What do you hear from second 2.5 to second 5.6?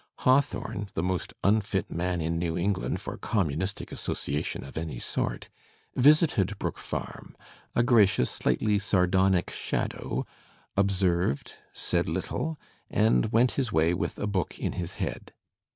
England for communistic asso ciation of any sort,